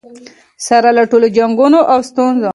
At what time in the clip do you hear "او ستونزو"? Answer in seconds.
1.91-2.49